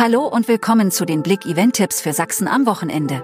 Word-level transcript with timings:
Hallo 0.00 0.28
und 0.28 0.46
willkommen 0.46 0.92
zu 0.92 1.04
den 1.04 1.24
Blick 1.24 1.44
Event 1.44 1.74
Tipps 1.74 2.00
für 2.00 2.12
Sachsen 2.12 2.46
am 2.46 2.66
Wochenende. 2.66 3.20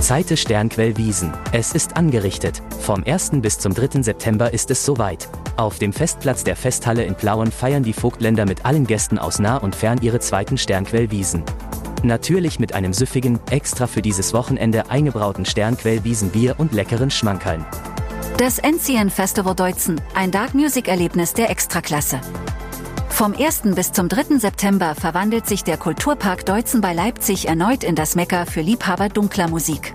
Zeite 0.00 0.38
Sternquell 0.38 0.96
Wiesen. 0.96 1.30
Es 1.52 1.72
ist 1.72 1.98
angerichtet. 1.98 2.62
Vom 2.80 3.04
1. 3.04 3.32
bis 3.42 3.58
zum 3.58 3.74
3. 3.74 4.00
September 4.00 4.54
ist 4.54 4.70
es 4.70 4.86
soweit. 4.86 5.28
Auf 5.58 5.78
dem 5.78 5.92
Festplatz 5.92 6.42
der 6.42 6.56
Festhalle 6.56 7.04
in 7.04 7.14
Plauen 7.14 7.52
feiern 7.52 7.82
die 7.82 7.92
Vogtländer 7.92 8.46
mit 8.46 8.64
allen 8.64 8.86
Gästen 8.86 9.18
aus 9.18 9.38
nah 9.38 9.58
und 9.58 9.76
fern 9.76 9.98
ihre 10.00 10.20
zweiten 10.20 10.56
Sternquell 10.56 11.10
Wiesen. 11.10 11.42
Natürlich 12.02 12.60
mit 12.60 12.72
einem 12.72 12.94
süffigen, 12.94 13.38
extra 13.50 13.88
für 13.88 14.00
dieses 14.00 14.32
Wochenende 14.32 14.88
eingebrauten 14.88 15.44
Sternquell 15.44 16.02
Wiesenbier 16.02 16.54
und 16.56 16.72
leckeren 16.72 17.10
Schmankerln. 17.10 17.66
Das 18.38 18.58
NCN 18.58 19.10
Festival 19.10 19.54
Deutzen, 19.54 20.00
ein 20.14 20.30
Dark 20.30 20.54
Music 20.54 20.88
Erlebnis 20.88 21.34
der 21.34 21.50
Extraklasse. 21.50 22.18
Vom 23.12 23.34
1. 23.38 23.74
bis 23.76 23.92
zum 23.92 24.08
3. 24.08 24.38
September 24.38 24.96
verwandelt 24.96 25.46
sich 25.46 25.62
der 25.62 25.76
Kulturpark 25.76 26.44
Deutzen 26.44 26.80
bei 26.80 26.92
Leipzig 26.92 27.46
erneut 27.46 27.84
in 27.84 27.94
das 27.94 28.16
Mekka 28.16 28.46
für 28.46 28.62
Liebhaber 28.62 29.10
dunkler 29.10 29.48
Musik. 29.48 29.94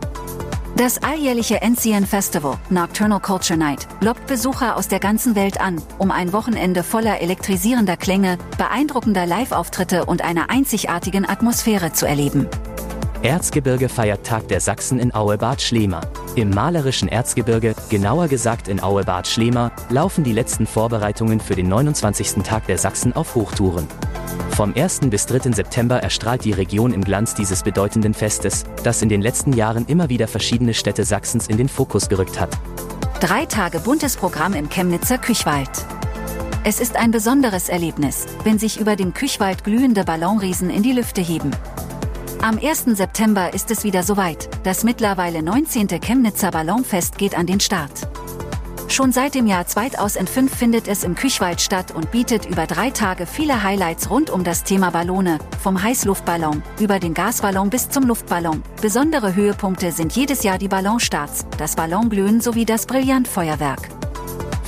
Das 0.77 1.01
alljährliche 1.03 1.61
NCN 1.61 2.05
Festival, 2.05 2.57
Nocturnal 2.69 3.19
Culture 3.19 3.57
Night, 3.57 3.87
lockt 3.99 4.27
Besucher 4.27 4.77
aus 4.77 4.87
der 4.87 4.99
ganzen 4.99 5.35
Welt 5.35 5.59
an, 5.59 5.81
um 5.97 6.11
ein 6.11 6.31
Wochenende 6.31 6.83
voller 6.83 7.19
elektrisierender 7.19 7.97
Klänge, 7.97 8.37
beeindruckender 8.57 9.25
Live-Auftritte 9.25 10.05
und 10.05 10.21
einer 10.21 10.49
einzigartigen 10.49 11.27
Atmosphäre 11.27 11.91
zu 11.91 12.05
erleben. 12.05 12.47
Erzgebirge 13.23 13.89
feiert 13.89 14.25
Tag 14.25 14.47
der 14.47 14.61
Sachsen 14.61 14.99
in 14.99 15.13
Aue-Bad 15.13 15.61
Schlema. 15.61 16.01
Im 16.35 16.51
malerischen 16.51 17.09
Erzgebirge, 17.09 17.73
genauer 17.89 18.27
gesagt 18.27 18.67
in 18.67 18.81
Aue-Bad 18.81 19.27
Schlema, 19.27 19.71
laufen 19.89 20.23
die 20.23 20.33
letzten 20.33 20.67
Vorbereitungen 20.67 21.39
für 21.39 21.55
den 21.55 21.67
29. 21.67 22.43
Tag 22.43 22.67
der 22.67 22.77
Sachsen 22.77 23.13
auf 23.13 23.33
Hochtouren. 23.33 23.87
Vom 24.51 24.73
1. 24.75 25.01
bis 25.09 25.25
3. 25.25 25.51
September 25.51 26.01
erstrahlt 26.01 26.43
die 26.45 26.51
Region 26.51 26.93
im 26.93 27.03
Glanz 27.03 27.33
dieses 27.33 27.63
bedeutenden 27.63 28.13
Festes, 28.13 28.65
das 28.83 29.01
in 29.01 29.09
den 29.09 29.21
letzten 29.21 29.53
Jahren 29.53 29.85
immer 29.87 30.09
wieder 30.09 30.27
verschiedene 30.27 30.73
Städte 30.73 31.03
Sachsens 31.03 31.47
in 31.47 31.57
den 31.57 31.69
Fokus 31.69 32.09
gerückt 32.09 32.39
hat. 32.39 32.57
Drei 33.19 33.45
Tage 33.45 33.79
buntes 33.79 34.15
Programm 34.15 34.53
im 34.53 34.69
Chemnitzer 34.69 35.17
Küchwald. 35.17 35.69
Es 36.63 36.79
ist 36.79 36.95
ein 36.95 37.11
besonderes 37.11 37.69
Erlebnis, 37.69 38.27
wenn 38.43 38.59
sich 38.59 38.79
über 38.79 38.95
dem 38.95 39.13
Küchwald 39.13 39.63
glühende 39.63 40.03
Ballonriesen 40.03 40.69
in 40.69 40.83
die 40.83 40.91
Lüfte 40.91 41.21
heben. 41.21 41.51
Am 42.47 42.57
1. 42.59 42.85
September 42.95 43.53
ist 43.53 43.71
es 43.71 43.83
wieder 43.83 44.03
soweit. 44.03 44.47
Das 44.63 44.85
mittlerweile 44.85 45.43
19. 45.43 45.89
Chemnitzer 45.99 46.49
Ballonfest 46.49 47.17
geht 47.17 47.37
an 47.37 47.45
den 47.45 47.59
Start. 47.59 48.07
Schon 48.87 49.11
seit 49.11 49.35
dem 49.35 49.47
Jahr 49.47 49.67
2005 49.67 50.55
findet 50.55 50.87
es 50.87 51.03
im 51.03 51.13
Küchwald 51.13 51.59
statt 51.59 51.91
und 51.93 52.09
bietet 52.11 52.45
über 52.45 52.65
drei 52.65 52.89
Tage 52.89 53.25
viele 53.25 53.63
Highlights 53.63 54.09
rund 54.09 54.29
um 54.29 54.45
das 54.45 54.63
Thema 54.63 54.91
Ballone, 54.91 55.39
vom 55.61 55.83
Heißluftballon 55.83 56.63
über 56.79 56.99
den 56.99 57.13
Gasballon 57.13 57.69
bis 57.69 57.89
zum 57.89 58.05
Luftballon. 58.05 58.63
Besondere 58.81 59.35
Höhepunkte 59.35 59.91
sind 59.91 60.13
jedes 60.15 60.43
Jahr 60.43 60.57
die 60.57 60.69
Ballonstarts, 60.69 61.45
das 61.57 61.75
Ballonglühen 61.75 62.39
sowie 62.39 62.63
das 62.63 62.85
Brillantfeuerwerk. 62.85 63.96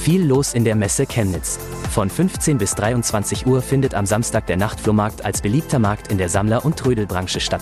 Viel 0.02 0.26
los 0.26 0.54
in 0.54 0.64
der 0.64 0.76
Messe 0.76 1.06
Chemnitz. 1.06 1.60
Von 1.92 2.10
15 2.10 2.58
bis 2.58 2.74
23 2.74 3.46
Uhr 3.46 3.62
findet 3.62 3.94
am 3.94 4.06
Samstag 4.06 4.48
der 4.48 4.56
Nachtflohmarkt 4.56 5.26
als 5.26 5.42
beliebter 5.42 5.78
Markt 5.78 6.10
in 6.10 6.18
der 6.18 6.30
Sammler- 6.30 6.64
und 6.64 6.78
Trödelbranche 6.78 7.42
statt. 7.42 7.62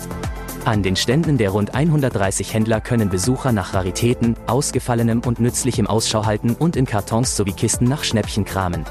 An 0.64 0.84
den 0.84 0.94
Ständen 0.94 1.36
der 1.36 1.50
rund 1.50 1.74
130 1.74 2.54
Händler 2.54 2.80
können 2.80 3.08
Besucher 3.08 3.50
nach 3.50 3.74
Raritäten, 3.74 4.36
Ausgefallenem 4.46 5.20
und 5.26 5.40
Nützlichem 5.40 5.88
Ausschau 5.88 6.26
halten 6.26 6.54
und 6.56 6.76
in 6.76 6.86
Kartons 6.86 7.36
sowie 7.36 7.52
Kisten 7.52 7.86
nach 7.86 8.04
Schnäppchen 8.04 8.44
kramen. 8.44 8.84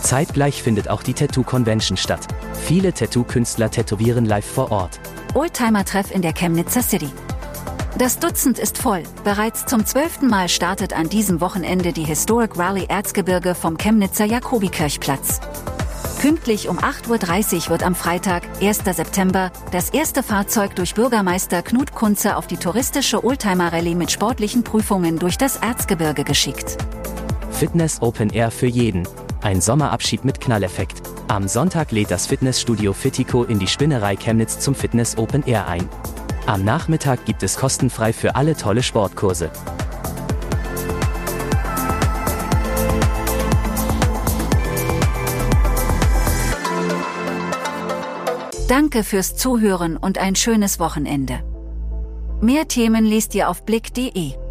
Zeitgleich 0.00 0.62
findet 0.62 0.88
auch 0.88 1.02
die 1.02 1.14
Tattoo 1.14 1.42
Convention 1.42 1.96
statt. 1.96 2.28
Viele 2.52 2.92
Tattoo-Künstler 2.92 3.72
tätowieren 3.72 4.24
live 4.24 4.46
vor 4.46 4.70
Ort. 4.70 5.00
Oldtimer-Treff 5.34 6.14
in 6.14 6.22
der 6.22 6.32
Chemnitzer 6.32 6.82
City. 6.82 7.10
Das 7.96 8.18
Dutzend 8.18 8.58
ist 8.58 8.76
voll. 8.76 9.04
Bereits 9.22 9.66
zum 9.66 9.86
zwölften 9.86 10.26
Mal 10.26 10.48
startet 10.48 10.92
an 10.92 11.08
diesem 11.08 11.40
Wochenende 11.40 11.92
die 11.92 12.02
Historic 12.02 12.58
Rally 12.58 12.86
Erzgebirge 12.88 13.54
vom 13.54 13.78
Chemnitzer 13.78 14.24
Jakobikirchplatz. 14.24 15.40
Pünktlich 16.20 16.68
um 16.68 16.80
8.30 16.80 17.66
Uhr 17.66 17.70
wird 17.70 17.84
am 17.84 17.94
Freitag, 17.94 18.42
1. 18.60 18.78
September, 18.78 19.52
das 19.70 19.90
erste 19.90 20.24
Fahrzeug 20.24 20.74
durch 20.74 20.94
Bürgermeister 20.94 21.62
Knut 21.62 21.92
Kunze 21.92 22.36
auf 22.36 22.48
die 22.48 22.56
touristische 22.56 23.22
Oldtimer-Rallye 23.22 23.94
mit 23.94 24.10
sportlichen 24.10 24.64
Prüfungen 24.64 25.20
durch 25.20 25.38
das 25.38 25.58
Erzgebirge 25.58 26.24
geschickt. 26.24 26.76
Fitness 27.52 28.02
Open 28.02 28.30
Air 28.30 28.50
für 28.50 28.66
jeden. 28.66 29.06
Ein 29.40 29.60
Sommerabschied 29.60 30.24
mit 30.24 30.40
Knalleffekt. 30.40 31.00
Am 31.28 31.46
Sonntag 31.46 31.92
lädt 31.92 32.10
das 32.10 32.26
Fitnessstudio 32.26 32.92
Fittico 32.92 33.44
in 33.44 33.60
die 33.60 33.68
Spinnerei 33.68 34.16
Chemnitz 34.16 34.58
zum 34.58 34.74
Fitness 34.74 35.16
Open 35.16 35.44
Air 35.46 35.68
ein. 35.68 35.88
Am 36.46 36.62
Nachmittag 36.62 37.24
gibt 37.24 37.42
es 37.42 37.56
kostenfrei 37.56 38.12
für 38.12 38.36
alle 38.36 38.54
tolle 38.54 38.82
Sportkurse. 38.82 39.50
Danke 48.68 49.04
fürs 49.04 49.36
Zuhören 49.36 49.96
und 49.96 50.18
ein 50.18 50.36
schönes 50.36 50.78
Wochenende. 50.78 51.42
Mehr 52.42 52.68
Themen 52.68 53.06
liest 53.06 53.34
ihr 53.34 53.48
auf 53.48 53.64
blick.de. 53.64 54.43